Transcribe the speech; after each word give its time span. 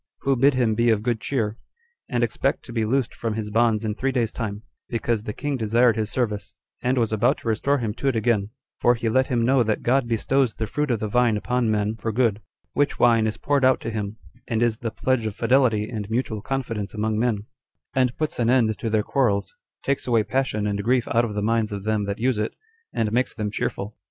Who 0.21 0.35
bid 0.35 0.55
him 0.55 0.73
be 0.73 0.89
of 0.89 1.03
good 1.03 1.21
cheer, 1.21 1.57
and 2.09 2.23
expect 2.23 2.65
to 2.65 2.73
be 2.73 2.85
loosed 2.85 3.13
from 3.13 3.35
his 3.35 3.51
bonds 3.51 3.85
in 3.85 3.93
three 3.93 4.11
days' 4.11 4.31
time, 4.31 4.63
because 4.89 5.21
the 5.21 5.31
king 5.33 5.57
desired 5.57 5.95
his 5.95 6.09
service, 6.09 6.55
and 6.81 6.97
was 6.97 7.13
about 7.13 7.37
to 7.37 7.47
restore 7.47 7.77
him 7.77 7.93
to 7.93 8.07
it 8.07 8.15
again; 8.15 8.49
for 8.79 8.95
he 8.95 9.09
let 9.09 9.27
him 9.27 9.45
know 9.45 9.61
that 9.61 9.83
God 9.83 10.07
bestows 10.07 10.55
the 10.55 10.65
fruit 10.65 10.89
of 10.89 11.01
the 11.01 11.07
vine 11.07 11.37
upon 11.37 11.69
men 11.69 11.97
for 11.97 12.11
good; 12.11 12.41
which 12.73 12.97
wine 12.97 13.27
is 13.27 13.37
poured 13.37 13.63
out 13.63 13.79
to 13.81 13.91
him, 13.91 14.17
and 14.47 14.63
is 14.63 14.77
the 14.79 14.89
pledge 14.89 15.27
of 15.27 15.35
fidelity 15.35 15.87
and 15.87 16.09
mutual 16.09 16.41
confidence 16.41 16.95
among 16.95 17.19
men; 17.19 17.45
and 17.93 18.17
puts 18.17 18.39
an 18.39 18.49
end 18.49 18.79
to 18.79 18.89
their 18.89 19.03
quarrels, 19.03 19.55
takes 19.83 20.07
away 20.07 20.23
passion 20.23 20.65
and 20.65 20.83
grief 20.83 21.07
out 21.09 21.25
of 21.25 21.35
the 21.35 21.43
minds 21.43 21.71
of 21.71 21.83
them 21.83 22.05
that 22.05 22.17
use 22.17 22.39
it, 22.39 22.55
and 22.91 23.11
makes 23.11 23.35
them 23.35 23.51
cheerful. 23.51 23.95